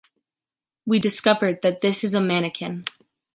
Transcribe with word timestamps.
We 0.83 0.97
discovered 0.97 1.59
that 1.61 1.81
this 1.81 2.03
is 2.03 2.15
a 2.15 2.21
mannequin. 2.21 2.85